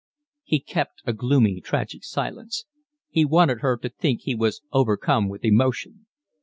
He 0.41 0.59
kept 0.59 1.03
a 1.05 1.13
gloomy, 1.13 1.61
tragic 1.61 2.03
silence. 2.03 2.65
He 3.07 3.23
wanted 3.23 3.59
her 3.59 3.77
to 3.77 3.89
think 3.89 4.21
he 4.21 4.33
was 4.33 4.63
overcome 4.71 5.29
with 5.29 5.45
emotion. 5.45 6.07